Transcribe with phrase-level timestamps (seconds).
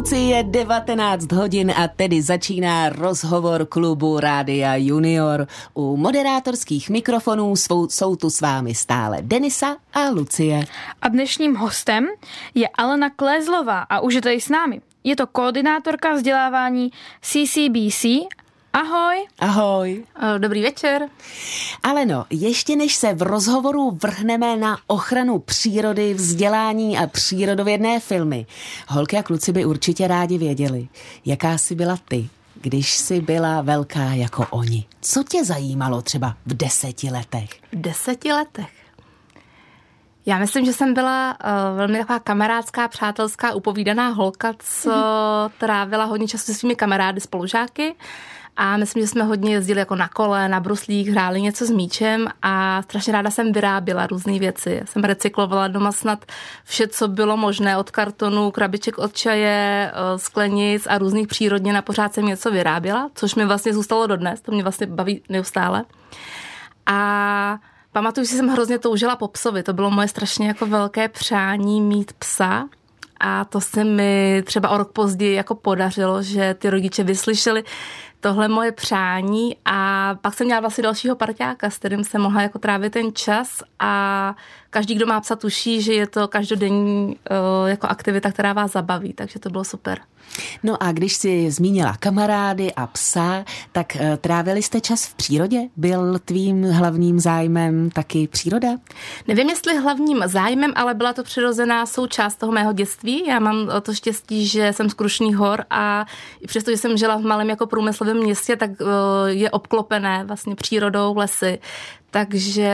[0.00, 5.46] kluci, je 19 hodin a tedy začíná rozhovor klubu Rádia Junior.
[5.74, 10.64] U moderátorských mikrofonů jsou, jsou tu s vámi stále Denisa a Lucie.
[11.02, 12.06] A dnešním hostem
[12.54, 14.80] je Alena Klézlová a už je tady s námi.
[15.04, 18.04] Je to koordinátorka vzdělávání CCBC
[18.72, 19.26] Ahoj.
[19.38, 20.04] Ahoj.
[20.38, 21.08] Dobrý večer.
[21.82, 28.46] Ale no, ještě než se v rozhovoru vrhneme na ochranu přírody, vzdělání a přírodovědné filmy,
[28.88, 30.88] holky a kluci by určitě rádi věděli,
[31.26, 34.86] jaká jsi byla ty, když jsi byla velká jako oni.
[35.00, 37.50] Co tě zajímalo třeba v deseti letech?
[37.50, 38.70] V deseti letech?
[40.26, 44.92] Já myslím, že jsem byla uh, velmi taková kamarádská, přátelská, upovídaná holka, co
[45.58, 47.94] trávila hodně času se svými kamarády, spolužáky.
[48.62, 52.28] A myslím, že jsme hodně jezdili jako na kole, na bruslích, hráli něco s míčem
[52.42, 54.82] a strašně ráda jsem vyráběla různé věci.
[54.84, 56.24] Jsem recyklovala doma snad
[56.64, 61.82] vše, co bylo možné, od kartonu, krabiček od čaje, eh, sklenic a různých přírodně na
[61.82, 65.84] pořád jsem něco vyráběla, což mi vlastně zůstalo dodnes, to mě vlastně baví neustále.
[66.86, 67.58] A
[67.92, 72.12] pamatuju že jsem hrozně toužila po psovi, to bylo moje strašně jako velké přání mít
[72.12, 72.68] psa,
[73.20, 77.64] a to se mi třeba o rok později jako podařilo, že ty rodiče vyslyšeli,
[78.20, 82.58] tohle moje přání a pak jsem měla vlastně dalšího parťáka, s kterým jsem mohla jako
[82.58, 84.34] trávit ten čas a
[84.70, 89.12] každý, kdo má psa, tuší, že je to každodenní uh, jako aktivita, která vás zabaví,
[89.12, 89.98] takže to bylo super.
[90.62, 95.60] No a když jsi zmínila kamarády a psa, tak uh, trávili jste čas v přírodě?
[95.76, 98.68] Byl tvým hlavním zájmem taky příroda?
[99.28, 103.26] Nevím, jestli hlavním zájmem, ale byla to přirozená součást toho mého dětství.
[103.26, 106.06] Já mám to štěstí, že jsem z Krušných hor a
[106.40, 108.86] i přesto, že jsem žila v malém jako průmyslovém městě, tak uh,
[109.26, 111.58] je obklopené vlastně přírodou, lesy.
[112.10, 112.70] Takže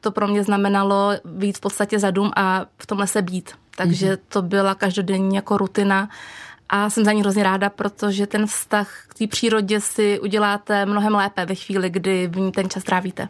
[0.00, 3.50] to pro mě znamenalo být v podstatě za dům a v tomhle se být.
[3.76, 4.18] Takže mm-hmm.
[4.28, 6.08] to byla každodenní jako rutina
[6.68, 11.14] a jsem za ní hrozně ráda, protože ten vztah k té přírodě si uděláte mnohem
[11.14, 13.28] lépe ve chvíli, kdy v ní ten čas trávíte.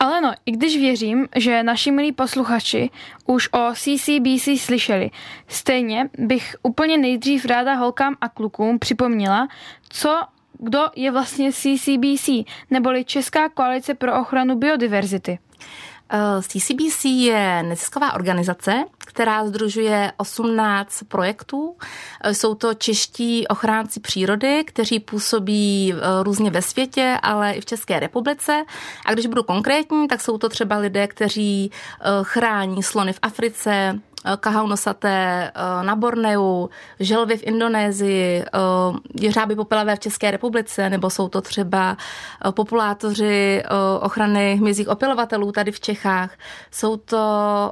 [0.00, 2.90] Ale no, i když věřím, že naši milí posluchači
[3.26, 5.10] už o CCBC slyšeli,
[5.48, 9.48] stejně bych úplně nejdřív ráda holkám a klukům připomněla,
[9.88, 10.20] co
[10.58, 12.28] kdo je vlastně CCBC,
[12.70, 15.38] neboli Česká koalice pro ochranu biodiverzity.
[16.42, 21.76] CCBC je nezisková organizace, která združuje 18 projektů.
[22.32, 28.00] Jsou to čeští ochránci přírody, kteří působí eh, různě ve světě, ale i v České
[28.00, 28.64] republice.
[29.06, 33.74] A když budu konkrétní, tak jsou to třeba lidé, kteří eh, chrání slony v Africe,
[33.90, 36.68] Eh, kahau nosaté eh, na Borneu,
[37.00, 38.48] želvy v Indonésii, eh,
[39.20, 41.96] jeřáby popelavé v České republice, nebo jsou to třeba
[42.50, 43.62] populátoři
[44.00, 46.30] ochrany hmyzích opilovatelů tady v Čechách.
[46.70, 47.18] Jsou to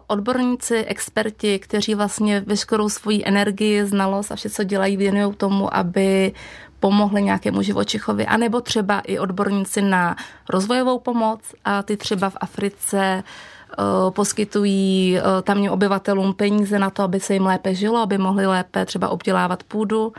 [0.07, 6.33] odborníci, experti, kteří vlastně veškerou svoji energii, znalost a vše, co dělají, věnují tomu, aby
[6.81, 10.17] pomohli nějakému živočichovi, anebo třeba i odborníci na
[10.49, 13.62] rozvojovou pomoc a ty třeba v Africe Eh,
[14.11, 18.87] poskytují eh, tamním obyvatelům peníze na to, aby se jim lépe žilo, aby mohli lépe
[18.87, 20.13] třeba obdělávat půdu.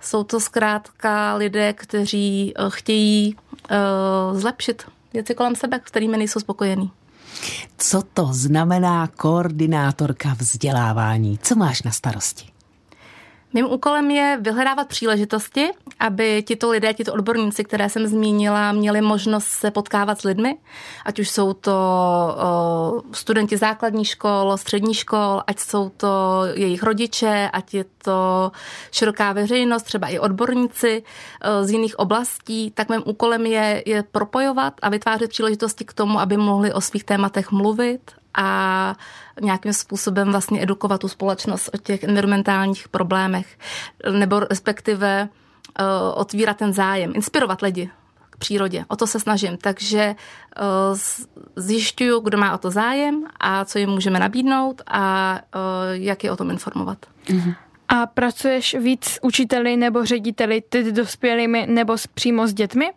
[0.00, 3.36] Jsou to zkrátka lidé, kteří eh, chtějí
[4.32, 4.82] zlepšit
[5.12, 6.90] věci kolem sebe, kterými nejsou spokojení.
[7.78, 11.38] Co to znamená koordinátorka vzdělávání?
[11.42, 12.53] Co máš na starosti?
[13.54, 15.70] Mým úkolem je vyhledávat příležitosti,
[16.00, 20.58] aby tito lidé, tito odborníci, které jsem zmínila, měli možnost se potkávat s lidmi,
[21.04, 21.76] ať už jsou to
[23.12, 28.52] studenti základní škol, střední škol, ať jsou to jejich rodiče, ať je to
[28.90, 31.02] široká veřejnost, třeba i odborníci
[31.62, 36.36] z jiných oblastí, tak mým úkolem je, je propojovat a vytvářet příležitosti k tomu, aby
[36.36, 38.96] mohli o svých tématech mluvit a
[39.40, 43.58] nějakým způsobem vlastně edukovat tu společnost o těch environmentálních problémech,
[44.18, 45.28] nebo respektive
[45.80, 47.90] uh, otvírat ten zájem, inspirovat lidi
[48.30, 48.84] k přírodě.
[48.88, 49.56] O to se snažím.
[49.56, 50.14] Takže
[50.60, 50.98] uh,
[51.56, 55.60] zjišťuju, kdo má o to zájem a co jim můžeme nabídnout a uh,
[55.92, 56.98] jak je o tom informovat.
[57.26, 57.54] Mm-hmm.
[57.88, 62.92] A pracuješ víc s učiteli nebo řediteli, tedy dospělými nebo přímo s dětmi?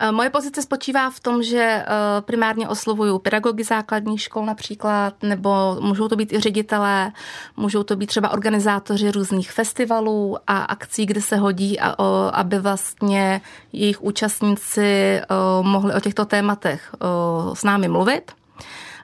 [0.00, 1.84] Eh, moje pozice spočívá v tom, že eh,
[2.20, 7.12] primárně oslovuju pedagogy základních škol například, nebo můžou to být i ředitelé,
[7.56, 11.80] můžou to být třeba organizátoři různých festivalů a akcí, kde se hodí,
[12.32, 13.40] aby vlastně
[13.72, 15.24] jejich účastníci eh,
[15.62, 16.94] mohli o těchto tématech
[17.54, 18.32] s námi mluvit.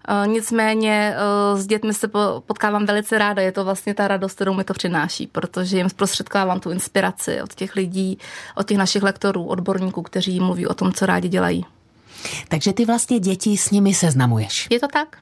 [0.08, 2.08] Eh, nicméně eh, s dětmi se
[2.46, 6.60] potkávám velice ráda, je to vlastně ta radost, kterou mi to přináší, protože jim zprostředkávám
[6.60, 8.18] tu inspiraci od těch lidí,
[8.56, 11.66] od těch našich lektorů, odborníků, kteří mluví o tom, co rádi dělají.
[12.48, 14.68] Takže ty vlastně děti s nimi seznamuješ.
[14.70, 15.21] Je to tak?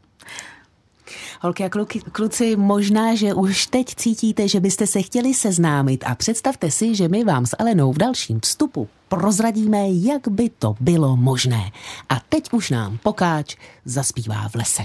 [1.42, 6.14] Holky a kluky, kluci, možná, že už teď cítíte, že byste se chtěli seznámit a
[6.14, 11.16] představte si, že my vám s Alenou v dalším vstupu prozradíme, jak by to bylo
[11.16, 11.70] možné.
[12.08, 14.82] A teď už nám pokáč zaspívá v lese.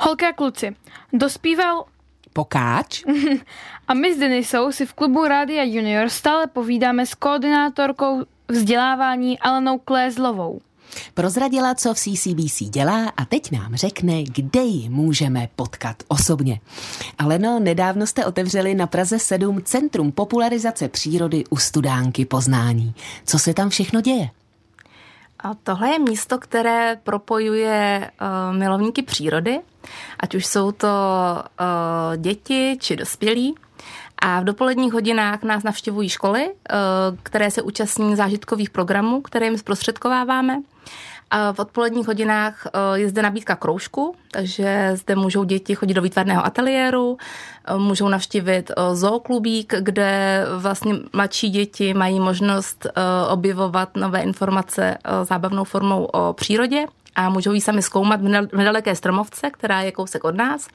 [0.00, 0.76] Holky a kluci,
[1.12, 1.84] dospíval
[2.32, 3.04] Pokáč?
[3.88, 9.78] a my s Denisou si v klubu Rádia Junior stále povídáme s koordinátorkou vzdělávání Alenou
[9.78, 10.60] Klézlovou.
[11.14, 16.60] Prozradila, co v CCBC dělá a teď nám řekne, kde ji můžeme potkat osobně.
[17.18, 22.94] Ale no, nedávno jste otevřeli na Praze 7 Centrum popularizace přírody u Studánky Poznání.
[23.24, 24.30] Co se tam všechno děje?
[25.44, 29.60] A tohle je místo, které propojuje uh, milovníky přírody,
[30.20, 33.54] ať už jsou to uh, děti či dospělí.
[34.22, 36.54] A v dopoledních hodinách nás navštěvují školy, uh,
[37.22, 40.62] které se účastní zážitkových programů, které jim zprostředkováváme.
[41.30, 46.02] A v odpoledních hodinách eh, je zde nabídka kroužku, takže zde můžou děti chodit do
[46.02, 47.18] výtvarného ateliéru,
[47.64, 52.86] eh, můžou navštívit eh, zooklubík, kde vlastně mladší děti mají možnost
[53.28, 59.50] objevovat nové informace zábavnou formou o přírodě a můžou ji sami zkoumat v nedaleké stromovce,
[59.50, 60.68] která je kousek od nás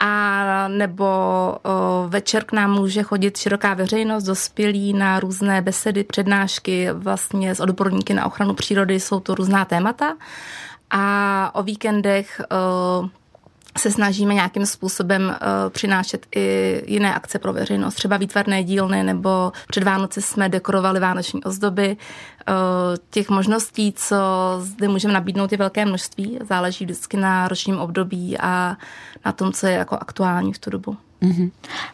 [0.00, 6.88] a nebo o, večer k nám může chodit široká veřejnost, dospělí na různé besedy, přednášky
[6.92, 10.16] vlastně s odborníky na ochranu přírody, jsou to různá témata.
[10.90, 13.08] A o víkendech o,
[13.78, 19.52] se snažíme nějakým způsobem uh, přinášet i jiné akce pro veřejnost, třeba výtvarné dílny, nebo
[19.68, 21.96] před Vánoci jsme dekorovali vánoční ozdoby.
[22.48, 22.54] Uh,
[23.10, 24.16] těch možností, co
[24.60, 26.38] zde můžeme nabídnout, je velké množství.
[26.48, 28.76] Záleží vždycky na ročním období a
[29.24, 30.96] na tom, co je jako aktuální v tu dobu.
[31.22, 31.50] Mm-hmm.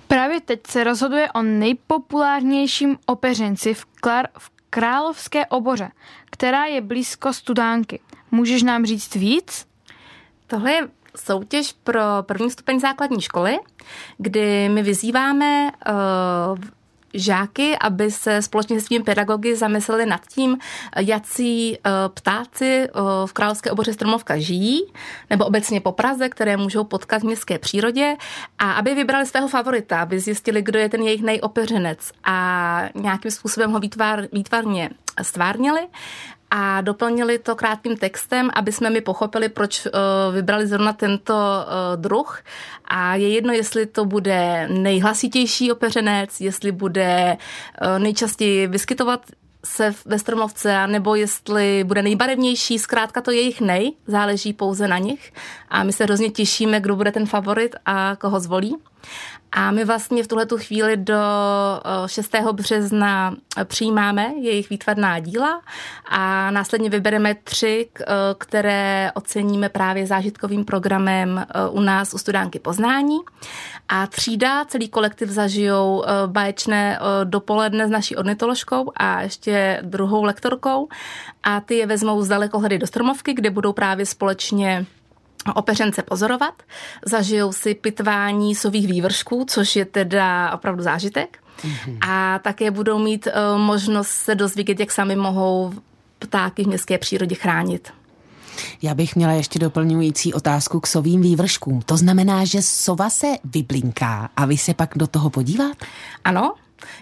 [0.08, 5.90] Právě teď se rozhoduje o nejpopulárnějším opeřenci v, Klar- v Královské oboře,
[6.30, 8.00] která je blízko Studánky.
[8.30, 9.66] Můžeš nám říct víc?
[10.46, 13.58] Tohle je soutěž pro první stupeň základní školy,
[14.18, 16.58] kdy my vyzýváme uh,
[17.14, 20.58] žáky, aby se společně s svými pedagogy zamysleli nad tím,
[20.98, 24.80] jací uh, ptáci uh, v Královské oboře Stromovka žijí,
[25.30, 28.16] nebo obecně po Praze, které můžou potkat v městské přírodě
[28.58, 33.72] a aby vybrali svého favorita, aby zjistili, kdo je ten jejich nejopeřenec a nějakým způsobem
[33.72, 34.90] ho výtvar, výtvarně
[35.22, 35.80] stvárnili
[36.50, 39.92] a doplnili to krátkým textem, aby jsme mi pochopili, proč uh,
[40.34, 42.38] vybrali zrovna tento uh, druh.
[42.84, 49.20] A je jedno, jestli to bude nejhlasitější opeřenec, jestli bude uh, nejčastěji vyskytovat
[49.64, 55.32] se ve stromovce, nebo jestli bude nejbarevnější, zkrátka to jejich nej, záleží pouze na nich
[55.68, 58.76] a my se hrozně těšíme, kdo bude ten favorit a koho zvolí.
[59.52, 61.20] A my vlastně v tuhle chvíli do
[62.06, 62.34] 6.
[62.52, 65.62] března přijímáme jejich výtvarná díla
[66.08, 67.88] a následně vybereme tři,
[68.38, 73.18] které oceníme právě zážitkovým programem u nás u Studánky Poznání.
[73.88, 80.88] A třída, celý kolektiv zažijou báječné dopoledne s naší ornitoložkou a ještě druhou lektorkou
[81.42, 84.86] a ty je vezmou z dalekohledy do Stromovky, kde budou právě společně
[85.54, 86.62] opeřence pozorovat,
[87.06, 91.38] zažijou si pitvání sových vývršků, což je teda opravdu zážitek.
[91.62, 91.98] Mm-hmm.
[92.08, 95.72] A také budou mít uh, možnost se dozvědět, jak sami mohou
[96.18, 97.92] ptáky v městské přírodě chránit.
[98.82, 101.82] Já bych měla ještě doplňující otázku k sovým vývrškům.
[101.82, 105.86] To znamená, že sova se vyblinká a vy se pak do toho podíváte?
[106.24, 106.54] Ano,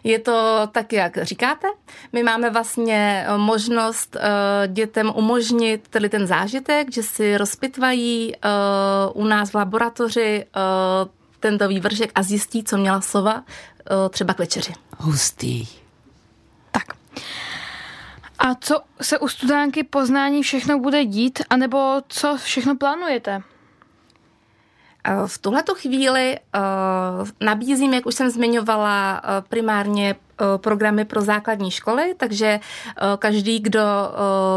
[0.04, 1.68] je to tak, jak říkáte.
[2.12, 4.22] My máme vlastně eh, možnost uh,
[4.72, 10.44] dětem umožnit tedy ten zážitek, že si rozpitvají uh, u nás v laboratoři
[11.40, 13.44] tento vývržek a zjistí, co měla sova
[14.10, 14.72] třeba k večeři.
[14.98, 15.66] Hustý.
[16.70, 16.84] Tak.
[18.38, 23.42] A co se u studánky poznání všechno bude dít, anebo co všechno plánujete?
[25.26, 26.60] V tuhleto chvíli eh,
[27.40, 32.60] nabízím, jak už jsem zmiňovala, eh, primárně eh, programy pro základní školy, takže
[33.18, 33.80] každý, kdo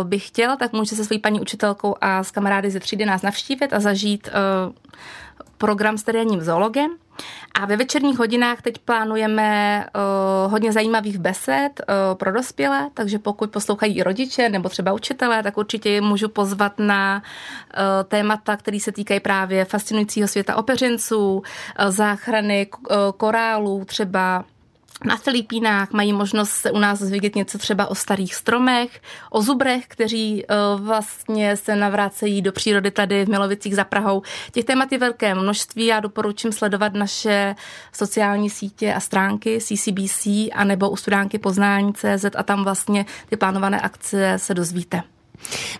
[0.03, 3.73] by chtěl, tak může se svojí paní učitelkou a s kamarády ze třídy nás navštívit
[3.73, 4.29] a zažít
[5.57, 6.91] program s terénním zoologem.
[7.53, 9.85] A ve večerních hodinách teď plánujeme
[10.45, 15.57] uh, hodně zajímavých besed uh, pro dospělé, takže pokud poslouchají rodiče nebo třeba učitelé, tak
[15.57, 21.43] určitě je můžu pozvat na uh, témata, které se týkají právě fascinujícího světa opeřenců, uh,
[21.89, 24.43] záchrany uh, korálů, třeba
[25.03, 29.85] na Filipínách mají možnost se u nás zvědět něco třeba o starých stromech, o zubrech,
[29.87, 34.21] kteří uh, vlastně se navrácejí do přírody tady v Milovicích za Prahou.
[34.51, 35.85] Těch témat je velké množství.
[35.85, 37.55] Já doporučím sledovat naše
[37.93, 43.81] sociální sítě a stránky CCBC a nebo u studánky poznání.cz a tam vlastně ty plánované
[43.81, 45.03] akce se dozvíte.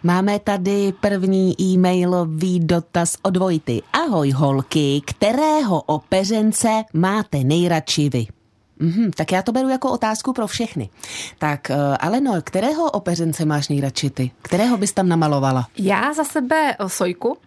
[0.04, 3.82] Máme tady první e-mailový dotaz od Vojty.
[3.94, 8.41] Ahoj holky, kterého opeřence máte nejradši vy?
[8.82, 10.90] Mm-hmm, tak já to beru jako otázku pro všechny.
[11.38, 14.32] Tak, uh, Aleno, kterého opeřence máš nejradši ty?
[14.42, 15.68] Kterého bys tam namalovala?
[15.78, 17.38] Já za sebe Sojku,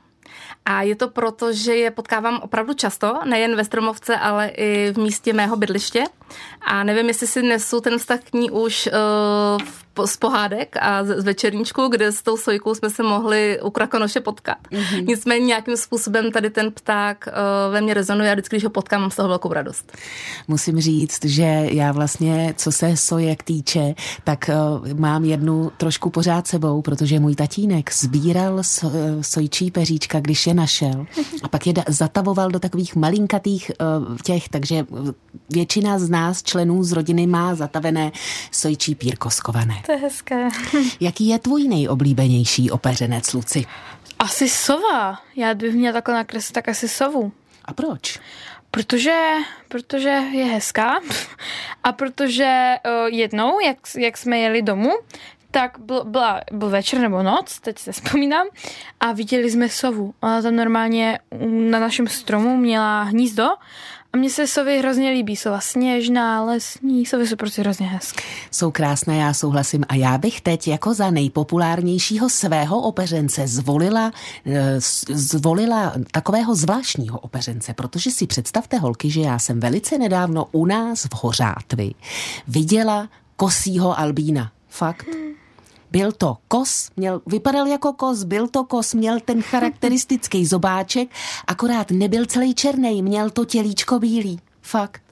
[0.64, 4.98] a je to proto, že je potkávám opravdu často, nejen ve Stromovce, ale i v
[4.98, 6.04] místě mého bydliště.
[6.62, 9.62] A nevím, jestli si nesu ten vztah k ní už uh,
[10.04, 14.20] z pohádek a z, z večerníčku, kde s tou sojkou jsme se mohli u Krakonoše
[14.20, 14.58] potkat.
[14.70, 15.06] Mm-hmm.
[15.06, 19.00] Nicméně nějakým způsobem tady ten pták uh, ve mně rezonuje a vždycky, když ho potkám,
[19.00, 19.92] mám z toho velkou radost.
[20.48, 24.50] Musím říct, že já vlastně, co se sojek týče, tak
[24.82, 30.46] uh, mám jednu trošku pořád sebou, protože můj tatínek sbíral so, uh, sojčí peříčka, když
[30.46, 31.06] je našel
[31.42, 34.86] a pak je da- zatavoval do takových malinkatých uh, těch, takže
[35.50, 38.12] většina z nás, členů z rodiny, má zatavené
[38.50, 39.83] sojčí pírko skované.
[39.86, 40.48] To je hezké.
[41.00, 43.64] Jaký je tvůj nejoblíbenější opeřenec, Luci?
[44.18, 45.20] Asi sova.
[45.36, 47.32] Já bych měla takhle nakreslit, tak asi sovu.
[47.64, 48.20] A proč?
[48.70, 49.20] Protože,
[49.68, 51.00] protože je hezká
[51.84, 54.90] a protože uh, jednou, jak, jak jsme jeli domů,
[55.50, 58.46] tak byl, byla, byl večer nebo noc, teď se vzpomínám,
[59.00, 60.14] a viděli jsme sovu.
[60.20, 63.48] Ona tam normálně na našem stromu měla hnízdo
[64.14, 65.36] a mně se sovy hrozně líbí.
[65.36, 68.22] Sova sněžná, lesní, sovy jsou prostě hrozně hezké.
[68.50, 69.84] Jsou krásné, já souhlasím.
[69.88, 74.12] A já bych teď jako za nejpopulárnějšího svého opeřence zvolila,
[74.46, 74.76] eh,
[75.08, 81.04] zvolila takového zvláštního opeřence, protože si představte, holky, že já jsem velice nedávno u nás
[81.04, 81.94] v Hořátvi
[82.48, 84.52] viděla kosího albína.
[84.68, 85.06] Fakt.
[85.06, 85.43] Hmm.
[85.94, 91.08] Byl to kos, měl, vypadal jako kos, byl to kos, měl ten charakteristický zobáček,
[91.46, 94.40] akorát nebyl celý černý, měl to tělíčko bílý.
[94.62, 95.02] Fakt.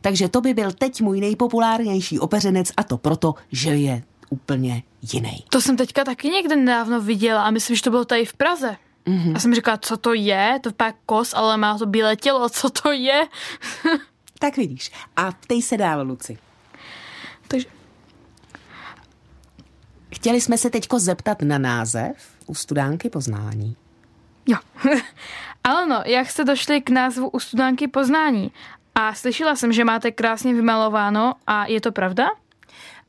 [0.00, 5.44] Takže to by byl teď můj nejpopulárnější opeřenec a to proto, že je úplně jiný.
[5.48, 8.76] To jsem teďka taky někde nedávno viděla a myslím, že to bylo tady v Praze.
[9.06, 9.36] Mm-hmm.
[9.36, 10.60] A jsem říkala, co to je?
[10.62, 13.28] To je kos, ale má to bílé tělo, co to je?
[14.38, 14.92] tak vidíš.
[15.16, 16.38] A ptej se dál, Luci.
[17.48, 17.66] Takže
[20.14, 23.76] Chtěli jsme se teďko zeptat na název u studánky poznání.
[24.46, 24.56] Jo.
[25.64, 28.52] Ale no, jak jste došli k názvu u studánky poznání?
[28.94, 32.28] A slyšela jsem, že máte krásně vymalováno a je to pravda?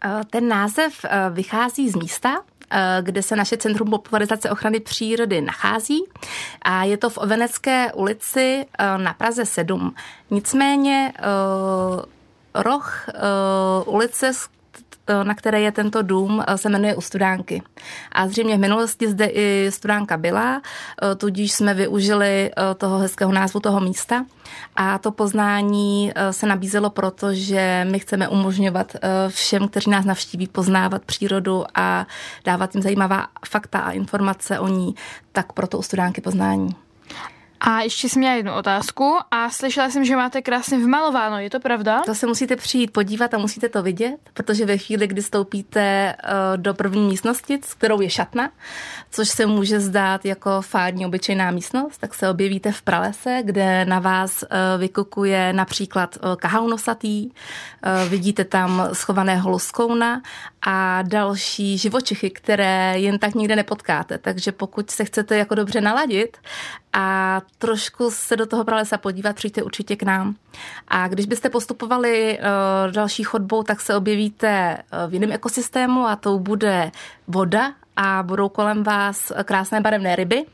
[0.05, 5.41] Eh, ten název eh, vychází z místa, eh, kde se naše Centrum popularizace ochrany přírody
[5.41, 6.03] nachází
[6.61, 8.65] a je to v Ovenecké ulici
[8.97, 9.95] na Praze 7.
[10.29, 11.13] Nicméně
[12.53, 13.09] roh
[13.85, 14.31] ulice,
[15.11, 17.61] Eh, na které je tento dům, eh, se jmenuje U studánky.
[18.11, 23.59] A zřejmě v minulosti zde i studánka byla, eh, tudíž jsme využili toho hezkého názvu
[23.59, 24.25] toho místa.
[24.75, 28.95] A to poznání se nabízelo proto, že my chceme umožňovat
[29.27, 32.07] všem, kteří nás navštíví, poznávat přírodu a
[32.45, 34.95] dávat jim zajímavá fakta a informace o ní,
[35.31, 36.75] tak proto u studánky poznání.
[37.63, 41.59] A ještě jsem měla jednu otázku a slyšela jsem, že máte krásně vmalováno, je to
[41.59, 42.01] pravda?
[42.05, 46.17] To se musíte přijít podívat a musíte to vidět, protože ve chvíli, kdy stoupíte eh,
[46.55, 48.49] do první místnosti, s kterou je šatna,
[49.11, 53.99] což se může zdát jako fádní obyčejná místnost, tak se objevíte v pralese, kde na
[53.99, 57.29] vás eh, vykukuje například eh, kahaunosatý,
[58.09, 60.21] vidíte tam schovaného luskouna
[60.61, 64.17] a další živočichy, které jen tak nikde nepotkáte.
[64.17, 66.37] Takže pokud se chcete jako dobře naladit
[66.93, 70.35] a trošku se do toho pralesa podívat, přijďte určitě k nám.
[70.87, 76.15] A když byste postupovali uh, další chodbou, tak se objevíte uh, v jiném ekosystému a
[76.15, 76.91] to bude
[77.27, 80.45] voda a budou kolem vás krásné barevné ryby.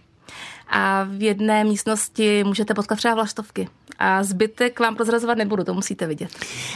[0.69, 3.69] A v jedné místnosti můžete potkat třeba vlaštovky.
[3.99, 6.29] A zbytek vám prozrazovat nebudu, to musíte vidět.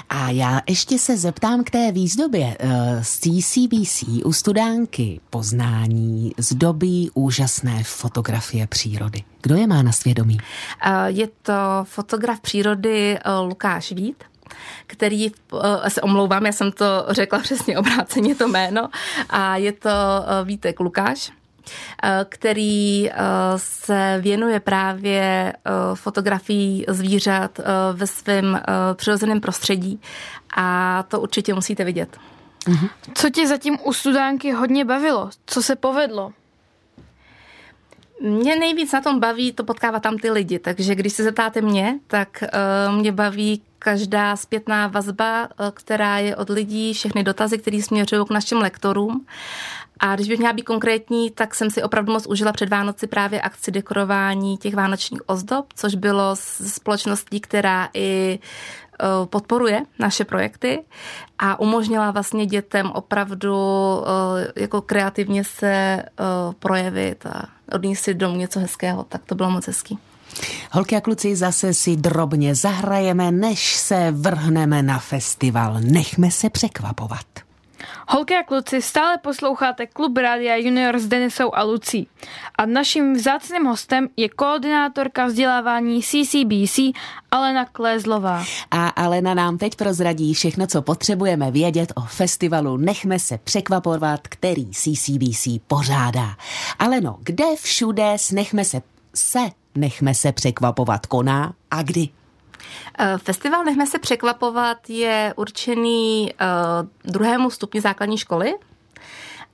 [0.09, 2.57] A já ještě se zeptám k té výzdobě.
[3.01, 9.23] Z CCBC u studánky poznání zdobí úžasné fotografie přírody.
[9.41, 10.37] Kdo je má na svědomí?
[11.05, 14.23] Je to fotograf přírody eh, Lukáš Vít,
[14.87, 15.31] který,
[15.85, 18.89] eh, se omlouvám, já jsem to řekla přesně obráceně to jméno,
[19.29, 21.31] a je to eh, Vítek Lukáš,
[22.29, 23.09] který
[23.55, 25.53] se věnuje právě
[25.93, 27.59] fotografií zvířat
[27.93, 28.61] ve svém
[28.93, 30.01] přirozeném prostředí
[30.57, 32.17] a to určitě musíte vidět.
[32.67, 32.87] Mhm.
[33.13, 35.29] Co tě zatím u studánky hodně bavilo?
[35.45, 36.31] Co se povedlo?
[38.21, 41.99] Mě nejvíc na tom baví to potkávat tam ty lidi, takže když se zeptáte mě,
[42.07, 42.43] tak
[42.89, 48.25] uh, mě baví každá zpětná vazba, uh, která je od lidí, všechny dotazy, které směřují
[48.25, 49.25] k našim lektorům.
[49.99, 53.41] A když bych měla být konkrétní, tak jsem si opravdu moc užila před Vánoci právě
[53.41, 58.39] akci dekorování těch vánočních ozdob, což bylo společností, která i
[58.90, 58.90] Eh,
[59.25, 60.83] podporuje naše projekty
[61.39, 63.55] a umožnila vlastně dětem opravdu
[64.05, 66.05] eh, jako kreativně se eh,
[66.59, 69.99] projevit a odníst si domů něco hezkého, tak to bylo moc hezký.
[70.71, 75.77] Holky a kluci, zase si drobně zahrajeme, než se vrhneme na festival.
[75.79, 77.50] Nechme se překvapovat.
[78.13, 82.07] Holky a kluci, stále posloucháte Klub Rádia Junior s Denisou a Lucí.
[82.55, 86.79] A naším vzácným hostem je koordinátorka vzdělávání CCBC
[87.31, 88.45] Alena Klézlová.
[88.71, 94.71] A Alena nám teď prozradí všechno, co potřebujeme vědět o festivalu Nechme se překvapovat, který
[94.71, 96.35] CCBC pořádá.
[96.79, 98.81] Aleno, kde všude s Nechme se,
[99.15, 99.39] se
[99.75, 102.09] Nechme se překvapovat koná a kdy?
[102.99, 106.45] Eh, festival Nechme se překvapovat je určený eh,
[107.03, 108.53] druhému stupni základní školy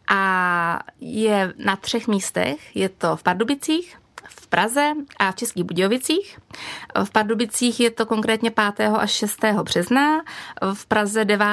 [0.07, 2.75] a je na třech místech.
[2.75, 3.97] Je to v Pardubicích,
[4.29, 6.39] v Praze a v Českých Budějovicích.
[7.03, 8.89] V Pardubicích je to konkrétně 5.
[8.97, 9.39] až 6.
[9.63, 10.21] března,
[10.73, 11.47] v Praze 9.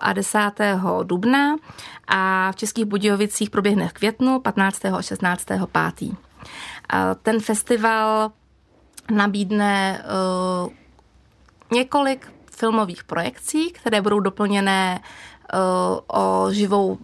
[0.00, 0.38] a 10.
[1.02, 1.56] dubna
[2.08, 4.84] a v Českých Budějovicích proběhne v květnu 15.
[4.84, 5.44] a 16.
[5.98, 6.10] 5.
[7.22, 8.32] Ten festival
[9.10, 10.04] nabídne
[11.72, 16.98] několik filmových projekcí, které budou doplněné uh, o živou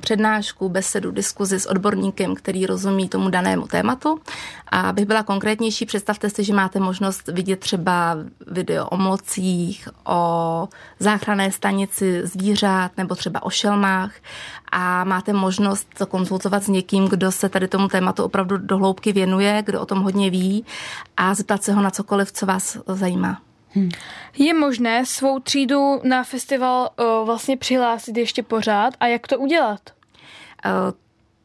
[0.00, 4.20] přednášku, besedu, diskuzi s odborníkem, který rozumí tomu danému tématu.
[4.68, 10.68] A abych byla konkrétnější, představte si, že máte možnost vidět třeba video o mocích, o
[10.98, 14.12] záchranné stanici zvířat nebo třeba o šelmách
[14.72, 19.62] a máte možnost to konzultovat s někým, kdo se tady tomu tématu opravdu dohloubky věnuje,
[19.66, 20.64] kdo o tom hodně ví
[21.16, 23.47] a zeptat se ho na cokoliv, co vás zajímá.
[23.70, 23.90] Hmm.
[24.38, 29.80] Je možné svou třídu na festival uh, vlastně přihlásit ještě pořád a jak to udělat?
[30.64, 30.72] Uh,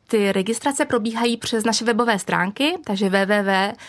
[0.08, 3.88] ty registrace probíhají přes naše webové stránky, takže www.ccbc.cz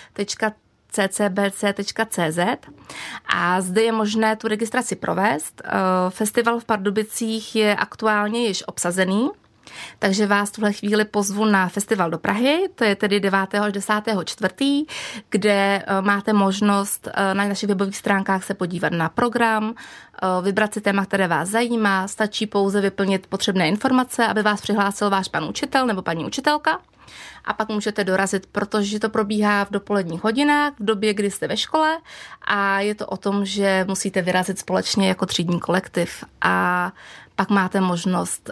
[3.35, 5.63] a zde je možné tu registraci provést.
[6.09, 9.31] Festival v Pardubicích je aktuálně již obsazený,
[9.99, 13.55] takže vás tuhle chvíli pozvu na festival do Prahy, to je tedy 9.
[13.55, 13.93] až 10.
[14.25, 14.87] čtvrtý,
[15.31, 20.75] kde eh, máte možnost eh, na našich webových stránkách se podívat na program, eh, vybrat
[20.75, 25.45] si téma, které vás zajímá, stačí pouze vyplnit potřebné informace, aby vás přihlásil váš pan
[25.45, 26.81] učitel nebo paní učitelka
[27.45, 31.57] a pak můžete dorazit, protože to probíhá v dopoledních hodinách, v době, kdy jste ve
[31.57, 31.99] škole
[32.43, 36.93] a je to o tom, že musíte vyrazit společně jako třídní kolektiv a
[37.37, 38.51] pak máte možnost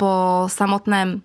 [0.00, 1.22] po samotném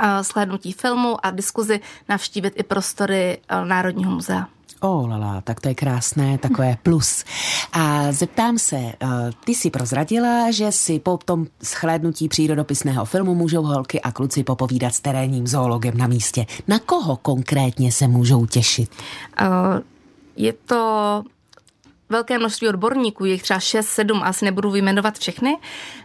[0.00, 4.46] eh, shlédnutí filmu a diskuzi navštívit i prostory eh, Národního muzea.
[4.80, 7.24] O, oh, lala, tak to je krásné, takové plus.
[7.72, 8.96] A zeptám se, eh,
[9.44, 14.94] ty si prozradila, že si po tom schlédnutí přírodopisného filmu můžou holky a kluci popovídat
[14.94, 16.46] s terénním zoologem na místě.
[16.68, 18.90] Na koho konkrétně se můžou těšit?
[20.36, 21.22] Je to
[22.12, 25.58] velké množství odborníků, jich třeba 6, 7, asi nebudu vyjmenovat všechny.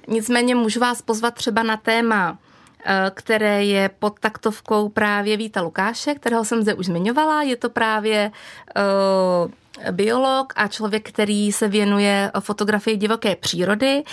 [0.07, 2.37] Nicméně můžu vás pozvat třeba na téma
[2.85, 7.41] eh, které je pod taktovkou právě Víta Lukáše, kterého jsem zde už zmiňovala.
[7.41, 9.51] Je to právě uh,
[9.91, 14.03] biolog a člověk, který se věnuje fotografii divoké přírody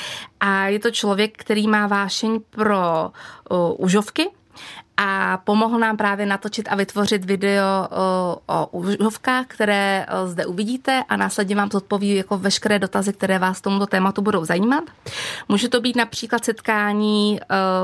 [0.41, 3.11] a je to člověk, který má vášeň pro
[3.51, 4.31] uh, užovky,
[4.97, 11.17] a pomohl nám právě natočit a vytvořit video o, o užovkách, které zde uvidíte a
[11.17, 14.85] následně vám zodpoví jako veškeré dotazy, které vás tomuto tématu budou zajímat.
[15.49, 17.41] Může to být například setkání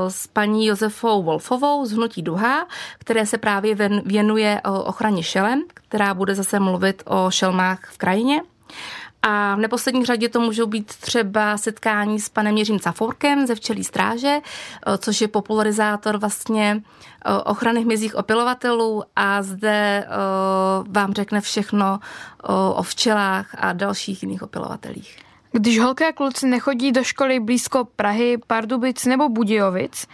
[0.07, 6.35] s paní Josefou Wolfovou z Hnutí Duha, které se právě věnuje ochraně šelem, která bude
[6.35, 8.41] zase mluvit o šelmách v krajině.
[9.23, 13.83] A v neposlední řadě to můžou být třeba setkání s panem Jiřím Cafourkem ze Včelí
[13.83, 16.83] stráže, eh, což je popularizátor vlastně
[17.25, 20.07] eh, ochrany hmyzích opilovatelů a zde eh,
[20.89, 21.99] vám řekne všechno
[22.75, 25.17] o včelách a dalších jiných opilovatelích.
[25.51, 30.07] Když holky a kluci nechodí do školy blízko Prahy, Pardubic nebo Budějovic,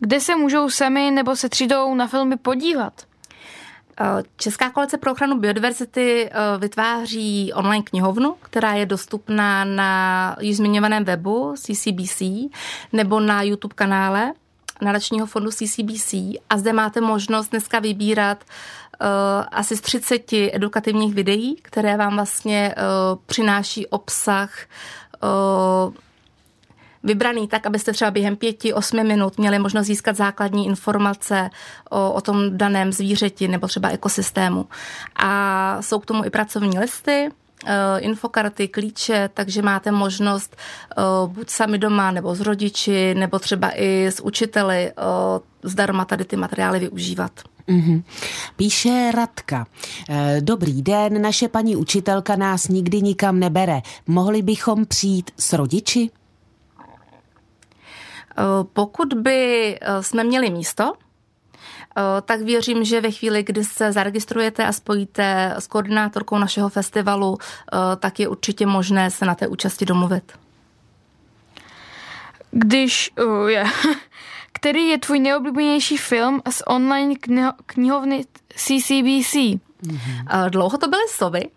[0.00, 2.92] kde se můžou sami nebo se třídou na filmy podívat?
[4.00, 10.56] Eh, Česká koalice pro ochranu biodiverzity eh, vytváří online knihovnu, která je dostupná na již
[10.56, 12.22] zmiňovaném webu CCBC
[12.92, 14.32] nebo na YouTube kanále
[14.82, 16.12] nadačního fondu CCBC
[16.50, 19.06] a zde máte možnost dneska vybírat uh,
[19.50, 22.74] asi z 30 edukativních videí, které vám vlastně
[23.26, 24.50] přináší obsah
[27.04, 31.50] vybraný tak, abyste třeba během pěti, osmi minut měli možnost získat základní informace
[31.90, 34.66] o, o tom daném zvířeti nebo třeba ekosystému.
[35.16, 37.28] A jsou k tomu i pracovní listy,
[37.98, 40.56] infokarty, klíče, takže máte možnost
[41.26, 44.92] buď sami doma, nebo s rodiči, nebo třeba i s učiteli
[45.62, 47.32] zdarma tady ty materiály využívat.
[47.68, 48.02] Mm-hmm.
[48.56, 49.66] Píše Radka.
[50.08, 53.80] Eh, dobrý den, naše paní učitelka nás nikdy nikam nebere.
[54.06, 56.10] Mohli bychom přijít s rodiči?
[58.30, 60.92] Eh, pokud by eh, jsme měli místo,
[62.24, 67.38] tak věřím, že ve chvíli, kdy se zaregistrujete a spojíte s koordinátorkou našeho festivalu,
[67.98, 70.32] tak je určitě možné se na té účasti domluvit.
[72.50, 73.64] Když uh, je,
[74.52, 77.14] který je tvůj nejoblíbenější film z online
[77.66, 78.24] knihovny
[78.56, 79.34] CCBC?
[79.34, 80.50] Mm-hmm.
[80.50, 81.48] Dlouho to byly sovy,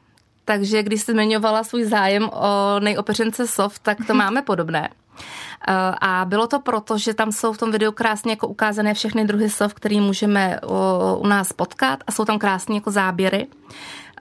[0.45, 4.89] takže když jsi zmiňovala svůj zájem o nejopeřence sov, tak to máme podobné.
[6.01, 9.49] A bylo to proto, že tam jsou v tom videu krásně jako ukázané všechny druhy
[9.49, 10.59] sov, které můžeme
[11.17, 13.47] u nás potkat a jsou tam krásně jako záběry.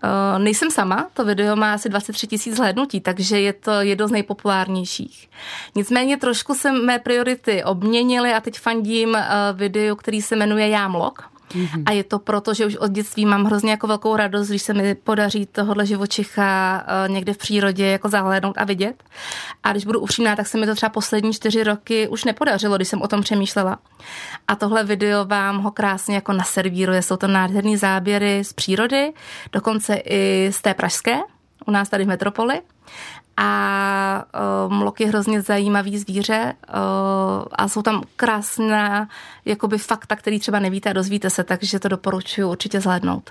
[0.04, 4.10] Uh, nejsem sama, to video má asi 23 tisíc hlédnutí, takže je to jedno z
[4.10, 5.30] nejpopulárnějších.
[5.74, 9.16] Nicméně trošku se mé priority obměnily a teď fandím uh,
[9.54, 11.35] video, který se jmenuje Jámlok.
[11.50, 11.82] Mm-hmm.
[11.86, 14.74] A je to proto, že už od dětství mám hrozně jako velkou radost, když se
[14.74, 19.04] mi podaří tohohle živočicha uh, někde v přírodě jako zahlédnout a vidět.
[19.62, 22.88] A když budu upřímná, tak se mi to třeba poslední čtyři roky už nepodařilo, když
[22.88, 23.78] jsem o tom přemýšlela.
[24.48, 27.02] A tohle video vám ho krásně jako naservíruje.
[27.02, 29.12] Jsou to nádherné záběry z přírody,
[29.52, 31.16] dokonce i z té pražské,
[31.66, 32.60] u nás tady v Metropoli
[33.36, 34.24] a
[34.66, 36.74] uh, mlok je hrozně zajímavý zvíře uh,
[37.52, 39.08] a jsou tam krásná
[39.44, 43.30] jakoby fakta, který třeba nevíte a dozvíte se, takže to doporučuji určitě zhlédnout.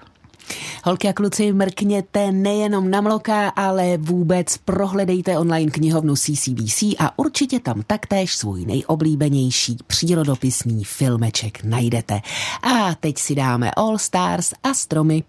[0.83, 7.59] Holky a kluci, mrkněte nejenom na mloka, ale vůbec prohledejte online knihovnu CCBC a určitě
[7.59, 12.21] tam taktéž svůj nejoblíbenější přírodopisný filmeček najdete.
[12.63, 15.23] A teď si dáme All Stars a stromy.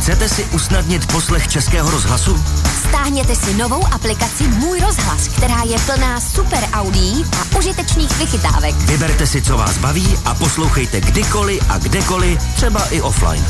[0.00, 2.44] Chcete si usnadnit poslech Českého rozhlasu?
[2.88, 8.74] Stáhněte si novou aplikaci Můj rozhlas, která je plná super audií a užitečných vychytávek.
[8.74, 13.44] Vyberte si, co vás baví a poslouchejte kdykoliv a kdekoliv, třeba i offline.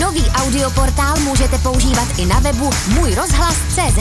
[0.00, 3.98] Nový audioportál můžete používat i na webu Můj rozhlas.cz.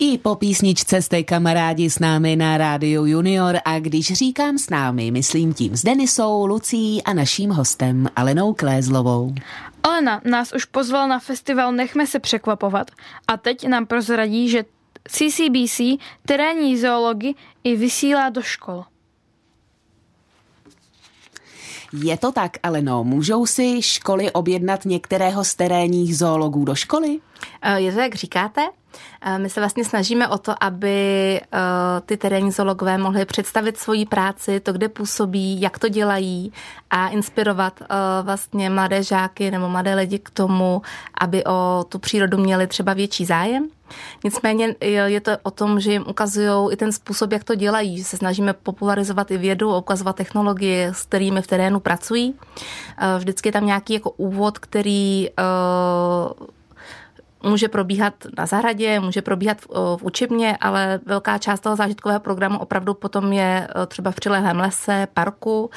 [0.00, 5.10] I po písničce jste kamarádi s námi na Rádiu Junior a když říkám s námi,
[5.10, 9.34] myslím tím s Denisou, Lucí a naším hostem Alenou Klézlovou.
[9.82, 12.90] Alena nás už pozval na festival Nechme se překvapovat
[13.28, 14.64] a teď nám prozradí, že
[15.08, 15.80] CCBC
[16.26, 17.34] terénní zoology
[17.64, 18.84] i vysílá do škol.
[21.92, 27.18] Je to tak, Aleno, můžou si školy objednat některého z terénních zoologů do školy?
[27.62, 28.60] Eh, je to, jak říkáte.
[29.22, 31.58] Eh, my se vlastně snažíme o to, aby eh,
[32.06, 36.52] ty terénní zoologové mohli představit svoji práci, to, kde působí, jak to dělají
[36.90, 37.82] a inspirovat
[38.22, 40.82] vlastně mladé žáky nebo mladé lidi k tomu,
[41.20, 43.68] aby o tu přírodu měli třeba větší zájem.
[44.24, 44.74] Nicméně
[45.06, 48.16] je to o tom, že jim ukazují i ten způsob, jak to dělají, že se
[48.16, 52.34] snažíme popularizovat i vědu ukazovat technologie, s kterými v terénu pracují.
[53.18, 55.28] Vždycky je tam nějaký jako úvod, který
[57.42, 62.58] může probíhat na zahradě, může probíhat v, v učebně, ale velká část toho zážitkového programu
[62.58, 65.70] opravdu potom je e, třeba v přilehlém lese, parku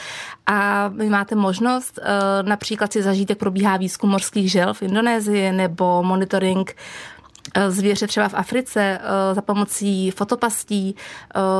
[0.45, 5.51] a vy máte možnost e, například si zažít, jak probíhá výzkum morských žel v Indonésii
[5.51, 6.75] nebo monitoring
[7.55, 8.99] e, zvěře třeba v Africe
[9.33, 10.95] za pomocí fotopastí.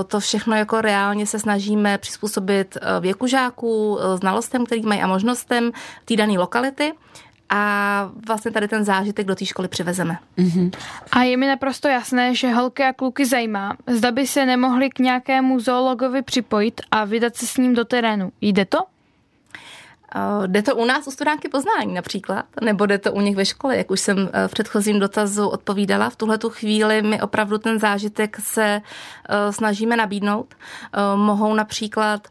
[0.08, 5.72] To všechno jako reálně se snažíme přizpůsobit věku žáků, znalostem, který mají a možnostem
[6.06, 6.94] té dané lokality
[7.54, 10.18] a vlastně tady ten zážitek do té školy přivezeme.
[10.38, 10.72] Mm-hmm.
[11.12, 15.00] A je mi naprosto jasné, že holky a kluky zajímá, zda by se nemohli k
[15.00, 18.32] nějakému zoologovi připojit a vydat se s ním do terénu.
[18.42, 18.78] Jde to?
[20.16, 23.46] Uh, jde to u nás u studánky poznání například, nebo jde to u nich ve
[23.46, 26.10] škole, jak už jsem uh, v předchozím dotazu odpovídala.
[26.10, 30.56] V tuhle tu chvíli my opravdu ten zážitek se uh, snažíme nabídnout.
[31.16, 32.28] Mohou například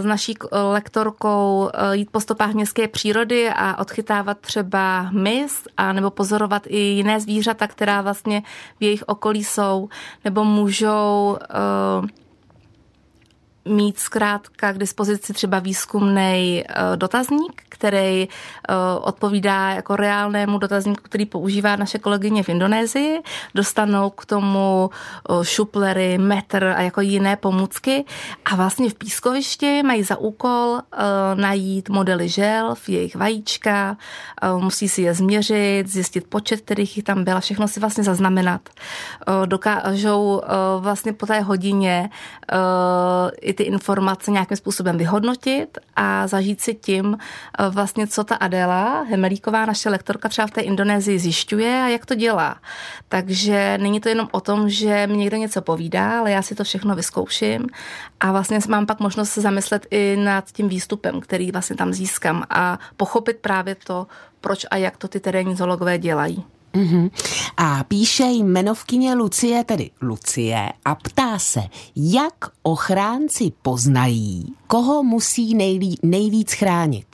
[0.00, 6.10] s naší lektorkou eh, jít po stopách městské přírody a odchytávat třeba hmyz a nebo
[6.10, 8.42] pozorovat i jiné zvířata, která vlastně
[8.80, 9.88] v jejich okolí jsou,
[10.24, 11.38] nebo můžou
[12.02, 12.08] uh,
[13.64, 21.26] mít zkrátka k dispozici třeba výzkumný eh, dotazník, který eh, odpovídá jako reálnému dotazníku, který
[21.26, 23.22] používá naše kolegyně v Indonésii.
[23.54, 28.04] Dostanou k tomu eh, šuplery, metr a jako jiné pomůcky
[28.44, 30.78] a vlastně v pískovišti mají za úkol
[31.34, 33.96] najít modely žel, v jejich vajíčka,
[34.58, 38.60] musí si je změřit, zjistit počet, kterých jich tam byla, všechno si vlastně zaznamenat.
[39.46, 40.42] Dokážou
[40.80, 42.10] vlastně po té hodině
[43.50, 49.02] i ty informace nějakým způsobem vyhodnotit a zažít si tím eh, vlastně, co ta Adela
[49.02, 52.56] Hemelíková, naše lektorka třeba v té Indonésii zjišťuje a jak to dělá.
[53.08, 56.64] Takže není to jenom o tom, že mi někdo něco povídá, ale já si to
[56.64, 57.66] všechno vyzkouším
[58.20, 62.44] a vlastně mám pak možnost se zamyslet i nad tím výstupem, který vlastně tam získám
[62.50, 64.06] a pochopit právě to,
[64.40, 66.44] proč a jak to ty terénní zoologové dělají.
[66.74, 67.10] Mm-hmm.
[67.56, 71.60] A píše jmenovkyně Lucie, tedy Lucie, a ptá se,
[71.96, 77.06] jak ochránci poznají, koho musí nejlí, nejvíc chránit.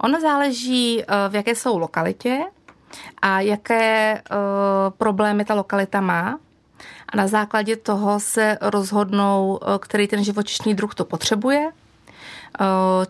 [0.00, 2.38] Ono záleží, eh, v jaké jsou lokalitě
[3.22, 4.36] a jaké uh,
[4.98, 6.38] problémy ta lokalita má.
[7.08, 11.70] A na základě toho se rozhodnou, eh, který ten živočišný druh to potřebuje.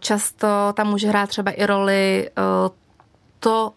[0.00, 2.30] Často tam může hrát třeba i roli
[3.40, 3.72] to,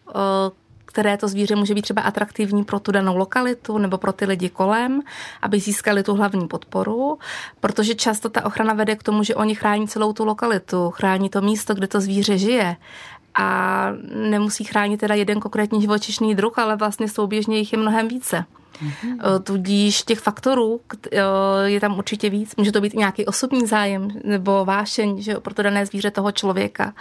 [0.91, 4.49] které to zvíře může být třeba atraktivní pro tu danou lokalitu nebo pro ty lidi
[4.49, 5.01] kolem,
[5.41, 7.19] aby získali tu hlavní podporu,
[7.59, 11.41] protože často ta ochrana vede k tomu, že oni chrání celou tu lokalitu, chrání to
[11.41, 12.75] místo, kde to zvíře žije
[13.35, 13.87] a
[14.29, 18.45] nemusí chránit teda jeden konkrétní živočišný druh, ale vlastně souběžně jich je mnohem více.
[18.73, 19.43] Mm-hmm.
[19.43, 20.81] Tudíž těch faktorů
[21.11, 21.19] eh,
[21.65, 22.55] je tam určitě víc.
[22.55, 26.93] Může to být nějaký osobní zájem nebo vášeň že, pro to dané zvíře toho člověka.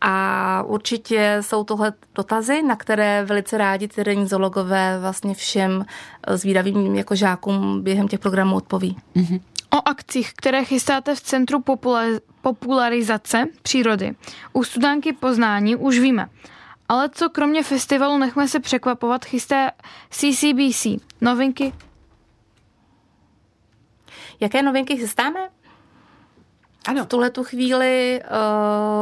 [0.00, 5.84] A určitě jsou tohle dotazy, na které velice rádi terénní zoologové vlastně všem
[6.26, 8.96] eh, zvídavým jako žákům během těch programů odpoví.
[9.16, 9.40] Mm-hmm.
[9.70, 11.64] O akcích, které chystáte v Centru
[12.42, 14.14] popularizace přírody
[14.52, 16.28] u studánky poznání už víme.
[16.88, 19.70] Ale co kromě festivalu Nechme se překvapovat chystá
[20.10, 20.86] CCBC?
[21.20, 21.72] Novinky?
[24.40, 25.40] Jaké novinky chystáme?
[26.88, 27.04] Ano.
[27.04, 28.20] V tuhle tu chvíli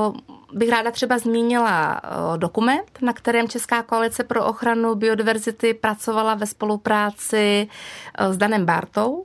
[0.09, 0.16] uh,
[0.53, 6.46] bych ráda třeba zmínila uh, dokument, na kterém Česká koalice pro ochranu biodiverzity pracovala ve
[6.46, 7.68] spolupráci
[8.20, 9.12] uh, s Danem Bartou.
[9.12, 9.25] Uh,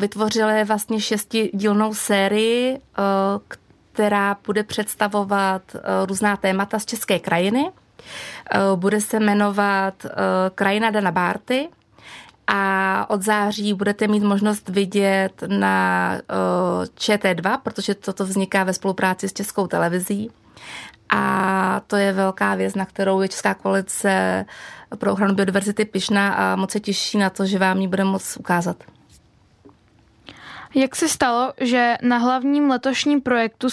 [0.00, 3.42] vytvořili vlastně šestidílnou sérii, uh,
[3.96, 7.70] která bude představovat eh, různá témata z české krajiny.
[8.50, 10.10] Eh, bude se jmenovat eh,
[10.54, 11.68] Krajina Dana Bárty
[12.46, 16.16] a od září budete mít možnost vidět na
[16.98, 20.30] ČT2, protože toto vzniká ve spolupráci s Českou televizí.
[21.08, 24.44] A to je velká věc, na kterou je Česká koalice
[24.98, 28.36] pro ochranu biodiverzity pišná a moc se těší na to, že vám ji bude moc
[28.36, 28.76] ukázat.
[30.76, 33.68] Jak se stalo, že na hlavním letošním projektu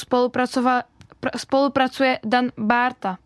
[1.37, 3.17] spolupracuje Dan Barta?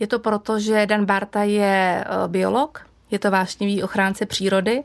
[0.00, 4.82] Je to proto, že Dan Barta je eh, biolog, je to vášnivý ochránce přírody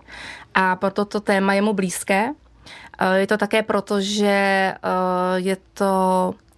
[0.54, 2.36] a proto to téma je mu blízké.
[3.00, 4.78] Eh, je to také proto, že eh,
[5.36, 5.92] je to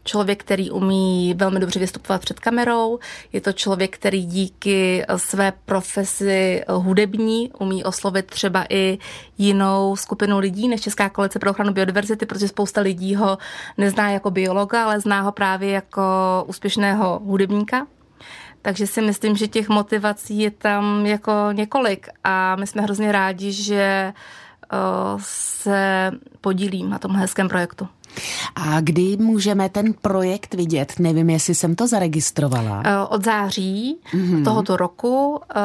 [0.04, 3.00] člověk, který umí velmi dobře vystupovat před kamerou,
[3.34, 8.98] je to člověk, který díky své profesi hudební umí oslovit třeba i
[9.38, 13.38] jinou skupinu lidí než Česká koalice pro ochranu biodiverzity, protože spousta lidí ho
[13.78, 16.04] nezná jako biologa, ale zná ho právě jako
[16.48, 17.88] úspěšného hudebníka.
[18.62, 23.52] Takže si myslím, že těch motivací je tam jako několik a my jsme hrozně rádi,
[23.52, 24.14] že
[24.74, 24.78] eh,
[25.20, 26.12] se
[26.42, 27.88] podílím na tom hezkém projektu.
[28.56, 30.94] A kdy můžeme ten projekt vidět?
[31.00, 32.84] Nevím, jestli jsem to zaregistrovala.
[32.86, 34.44] Eh, od září mm-hmm.
[34.44, 35.56] tohoto roku eh,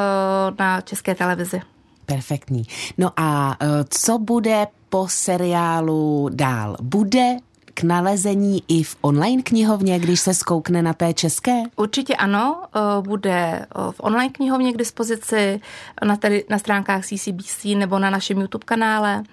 [0.59, 1.61] na České televizi.
[2.05, 2.63] Perfektní.
[2.97, 6.75] No a eh, co bude po seriálu dál?
[6.81, 7.37] Bude
[7.73, 11.63] k nalezení i v online knihovně, když se zkoukne na té české?
[11.75, 12.63] Určitě ano,
[13.01, 15.61] bude v online knihovně k dispozici
[16.05, 19.23] na, tedy, na stránkách CCBC nebo na našem YouTube kanále.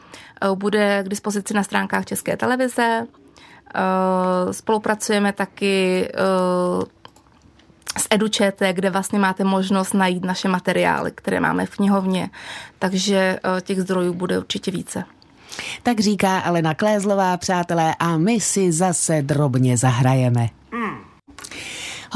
[0.54, 3.06] Bude k dispozici na stránkách České televize.
[4.50, 6.08] Spolupracujeme taky
[7.98, 12.30] s EduČete, kde vlastně máte možnost najít naše materiály, které máme v knihovně.
[12.78, 15.04] Takže těch zdrojů bude určitě více.
[15.82, 20.48] Tak říká Alena Klézlová, přátelé, a my si zase drobně zahrajeme.
[20.72, 20.98] Hmm.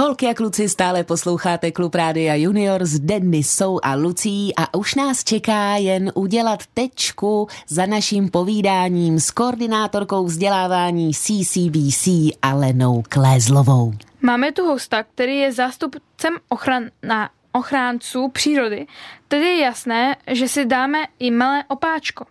[0.01, 5.25] Holky a kluci stále posloucháte Klub Rádia Junior s Denisou a Lucí a už nás
[5.25, 12.09] čeká jen udělat tečku za naším povídáním s koordinátorkou vzdělávání CCBC
[12.43, 13.93] Alenou Klézlovou.
[14.23, 18.87] Máme tu hosta, který je zástupcem ochran na ochránců přírody,
[19.29, 22.25] tedy je jasné, že si dáme i malé opáčko.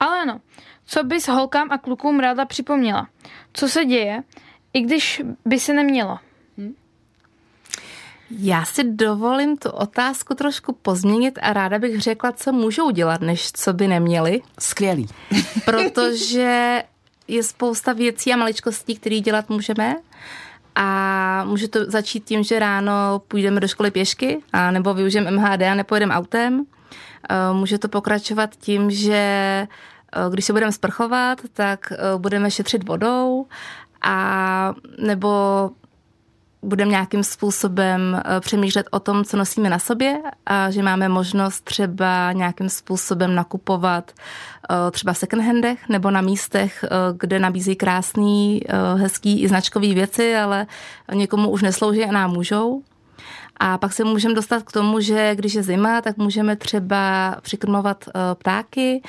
[0.00, 0.40] Ale no,
[0.84, 3.08] co bys holkám a klukům ráda připomněla?
[3.52, 4.22] Co se děje,
[4.72, 6.18] i když by se nemělo?
[8.38, 13.52] Já si dovolím tu otázku trošku pozměnit a ráda bych řekla, co můžou dělat, než
[13.52, 14.40] co by neměli.
[14.58, 15.08] Skvělý.
[15.64, 16.82] Protože
[17.28, 19.96] je spousta věcí a maličkostí, které dělat můžeme.
[20.74, 25.62] A může to začít tím, že ráno půjdeme do školy pěšky, a nebo využijeme MHD
[25.62, 26.64] a nepojedeme autem.
[27.52, 29.66] Může to pokračovat tím, že
[30.30, 33.46] když se budeme sprchovat, tak budeme šetřit vodou
[34.02, 35.70] a nebo
[36.62, 41.60] budeme nějakým způsobem eh, přemýšlet o tom, co nosíme na sobě a že máme možnost
[41.60, 44.12] třeba nějakým způsobem nakupovat
[44.70, 48.60] eh, třeba v second handech nebo na místech, eh, kde nabízí krásný,
[48.96, 50.66] hezký i značkový věci, ale
[51.14, 52.82] někomu už neslouží a nám můžou.
[53.56, 58.08] A pak se můžeme dostat k tomu, že když je zima, tak můžeme třeba přikrmovat
[58.34, 59.02] ptáky,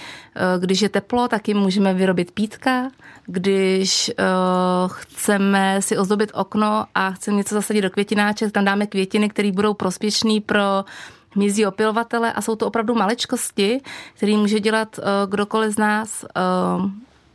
[0.59, 2.89] když je teplo, tak jim můžeme vyrobit pítka,
[3.25, 9.29] když uh, chceme si ozdobit okno a chceme něco zasadit do květináče, tam dáme květiny,
[9.29, 10.85] které budou prospěšné pro
[11.29, 13.81] hmyzí opilovatele a jsou to opravdu malečkosti,
[14.13, 14.99] které může dělat
[15.29, 16.25] kdokoliv z nás.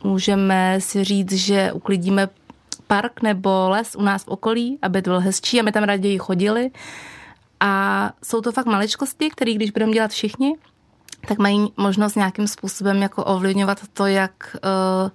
[0.03, 2.29] Můžeme si říct, že uklidíme
[2.89, 6.17] park nebo les u nás v okolí, aby to byl hezčí a my tam raději
[6.17, 6.71] chodili.
[7.59, 10.55] A jsou to fakt malečkosti, které když budeme dělat všichni,
[11.27, 15.09] tak mají možnost nějakým způsobem jako ovlivňovat to, jak uh,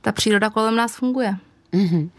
[0.00, 1.36] ta příroda kolem nás funguje.
[1.72, 2.10] Mm-hmm.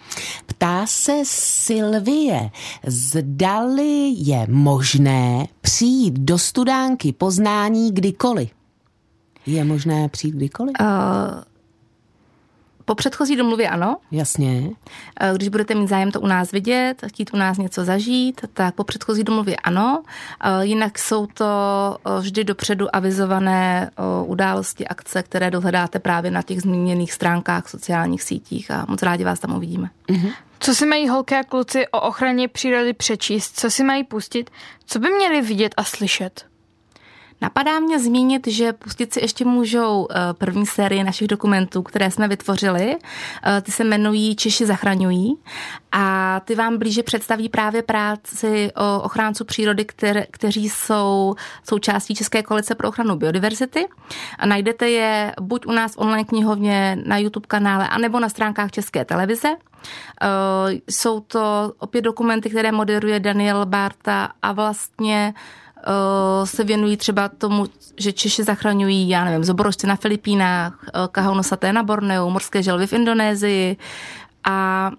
[0.46, 2.50] Ptá se Silvie,
[2.88, 8.50] zdali je možné přijít do studánky poznání kdykoliv.
[9.46, 10.76] Je možné přijít kdykoliv?
[10.82, 10.88] Uh,
[12.86, 13.98] po předchozí domluvě ano.
[14.12, 14.70] Jasně.
[15.20, 18.76] Eh, když budete mít zájem to u nás vidět, chtít u nás něco zažít, tak
[18.76, 20.04] po předchozí domluvě ano.
[20.44, 21.46] Eh, jinak jsou to
[22.06, 23.92] eh, vždy dopředu avizované
[24.26, 29.40] události, akce, které dohledáte právě na těch zmíněných stránkách, sociálních sítích a moc rádi vás
[29.40, 29.90] tam uvidíme.
[30.10, 30.32] Mm-hmm.
[30.60, 33.60] Co si mají holky a kluci o ochraně přírody přečíst?
[33.60, 34.50] Co si mají pustit?
[34.86, 36.46] Co by měli vidět a slyšet?
[37.42, 42.28] Napadá mě zmínit, že pustit si ještě můžou eh, první série našich dokumentů, které jsme
[42.28, 42.98] vytvořili.
[43.46, 45.38] Eh, ty se jmenují Češi zachraňují
[45.92, 52.44] a ty vám blíže představí právě práci o ochránců přírody, které, kteří jsou součástí České
[52.44, 53.88] koalice pro ochranu biodiverzity.
[54.40, 59.06] A najdete je buď u nás online knihovně, na YouTube kanále, anebo na stránkách České
[59.06, 59.50] televize.
[59.50, 60.28] Eh,
[60.90, 65.34] jsou to opět dokumenty, které moderuje Daniel Barta a vlastně
[66.44, 67.66] se věnují třeba tomu,
[67.98, 72.94] že Češi zachraňují, já nevím, zoborožce na Filipínách, eh, kahaunosaté na Borneu, morské želvy v
[72.94, 73.78] Indonésii
[74.44, 74.92] a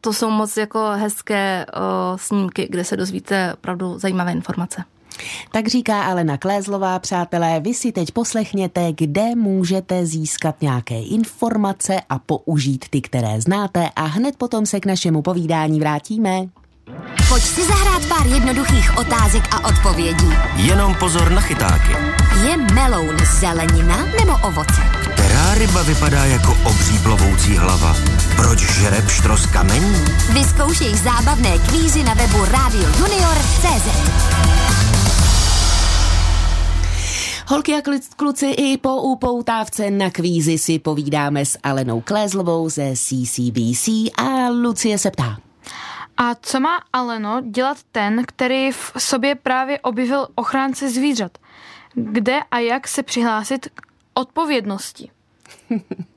[0.00, 4.84] to jsou moc jako hezké uh, snímky, kde se dozvíte opravdu zajímavé informace.
[5.52, 12.18] Tak říká Alena Klézlová, přátelé, vy si teď poslechněte, kde můžete získat nějaké informace a
[12.18, 16.48] použít ty, které znáte a hned potom se k našemu povídání vrátíme.
[17.28, 20.30] Pojď si zahrát pár jednoduchých otázek a odpovědí.
[20.56, 21.92] Jenom pozor na chytáky.
[22.46, 24.82] Je meloun zelenina nebo ovoce?
[25.14, 27.96] Která ryba vypadá jako obří plovoucí hlava?
[28.36, 30.04] Proč žere pštros kamení?
[30.32, 33.86] Vyzkoušej zábavné kvízy na webu Radio Junior CZ.
[37.46, 37.82] Holky a
[38.16, 44.98] kluci i po upoutávce na kvízi si povídáme s Alenou Klézlovou ze CCBC a Lucie
[44.98, 45.36] se ptá.
[46.16, 51.38] A co má Aleno dělat ten, který v sobě právě objevil ochránce zvířat?
[51.94, 53.82] Kde a jak se přihlásit k
[54.14, 55.10] odpovědnosti?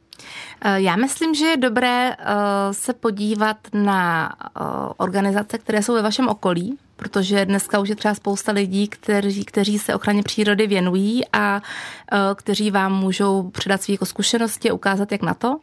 [0.62, 2.26] Eh, já myslím, že je dobré eh,
[2.72, 4.62] se podívat na eh,
[4.98, 9.80] organizace, které jsou ve vašem okolí, protože dneska už je třeba spousta lidí, kteří, kteří
[9.80, 11.62] se ochraně přírody věnují a
[12.36, 15.60] kteří vám můžou předat své jako zkušenosti a ukázat, jak na to.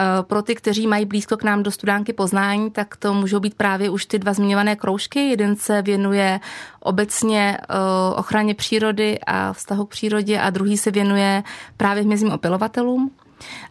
[0.00, 3.54] Eh, pro ty, kteří mají blízko k nám do studánky poznání, tak to můžou být
[3.54, 5.28] právě už ty dva zmiňované kroužky.
[5.28, 6.40] Jeden se věnuje
[6.80, 7.74] obecně eh,
[8.16, 11.42] ochraně přírody a vztahu k přírodě a druhý se věnuje
[11.76, 13.10] právě hmyzím opilovatelům.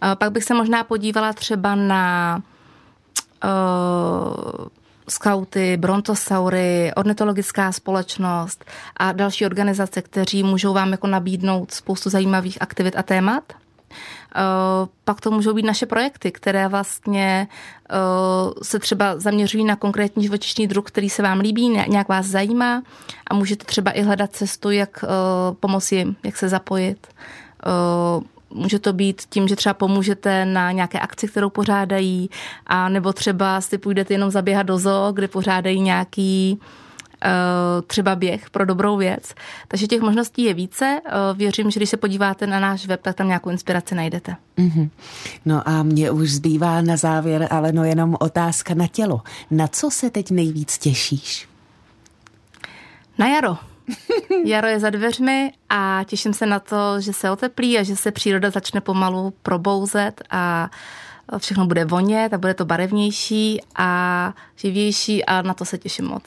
[0.04, 2.42] Eh, pak bych se možná podívala třeba na
[5.10, 8.66] skauty, brontosaury, ornitologická společnost
[8.98, 13.44] a další organizace, kteří můžou vám jako nabídnout spoustu zajímavých aktivit a témat.
[14.36, 17.48] Eh, pak to můžou být naše projekty, které vlastně
[17.90, 17.96] eh,
[18.64, 22.84] se třeba zaměřují na konkrétní živočišný druh, který se vám líbí, nějak vás zajímá
[23.28, 25.08] a můžete třeba i hledat cestu, jak eh,
[25.60, 27.08] pomoci jim, jak se zapojit.
[28.50, 32.30] Může to být tím, že třeba pomůžete na nějaké akci, kterou pořádají,
[32.68, 36.81] a nebo třeba si půjdete jenom zaběhat do zoo, kde pořádají nějaký uh,
[37.88, 39.34] třeba běh pro dobrou věc.
[39.68, 41.02] Takže těch možností je více.
[41.06, 44.36] Eh, věřím, že když se podíváte na náš web, tak tam nějakou inspiraci najdete.
[44.58, 44.90] Mm-hmm.
[45.46, 49.22] No a mě už zbývá na závěr, ale no jenom otázka na tělo.
[49.52, 51.48] Na co se teď nejvíc těšíš?
[53.18, 53.58] Na jaro.
[54.46, 58.12] Jaro je za dveřmi a těším se na to, že se oteplí a že se
[58.12, 60.70] příroda začne pomalu probouzet a
[61.38, 66.24] všechno bude vonět a bude to barevnější a živější a na to se těším moc.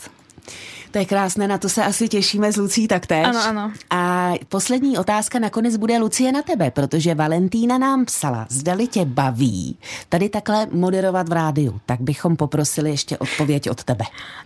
[0.95, 3.26] To je krásné, na to se asi těšíme s Lucí taktéž.
[3.26, 3.72] Ano, ano.
[3.90, 9.78] A poslední otázka nakonec bude Lucie na tebe, protože Valentína nám psala, zdali tě baví
[10.09, 11.80] tady takhle moderovat v rádiu.
[11.86, 14.05] Tak bychom poprosili ještě odpověď od tebe.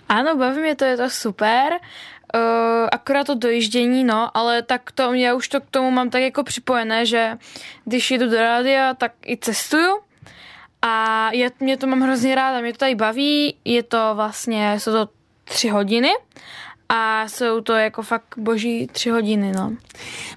[0.08, 1.72] Ano, baví mě to, je to super.
[1.72, 6.22] Uh, akorát to dojíždění, no, ale tak to, já už to k tomu mám tak
[6.22, 7.38] jako připojené, že
[7.84, 9.98] když jdu do rádia, tak i cestuju
[10.82, 14.92] a je, mě to mám hrozně ráda, mě to tady baví, je to vlastně, jsou
[14.92, 15.17] to
[15.48, 16.08] tři hodiny
[16.88, 19.72] a jsou to jako fakt boží tři hodiny, no.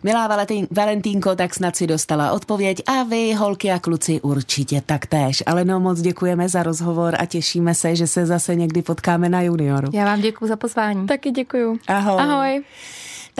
[0.03, 5.43] Milá Valentín, Valentínko, tak snad si dostala odpověď a vy, holky a kluci, určitě taktéž.
[5.45, 9.41] Ale no, moc děkujeme za rozhovor a těšíme se, že se zase někdy potkáme na
[9.41, 9.87] junioru.
[9.93, 11.07] Já vám děkuji za pozvání.
[11.07, 11.79] Taky děkuju.
[11.87, 12.21] Ahoj.
[12.21, 12.63] Ahoj.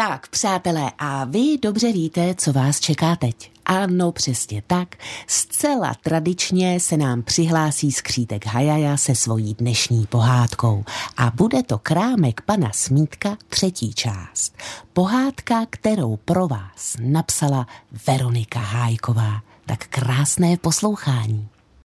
[0.08, 3.52] Tak, přátelé, a vy dobře víte, co vás čeká teď.
[3.66, 4.95] Ano, přesně tak.
[5.28, 10.84] Zcela tradičně se nám přihlásí skřítek Hajaja se svojí dnešní pohádkou.
[11.18, 14.58] A bude to krámek pana Smítka třetí část.
[14.93, 17.68] Pohádka, kterou pro vás napsala
[18.08, 19.41] Veronika Hájková.
[19.66, 21.47] Tak krásné poslouchání.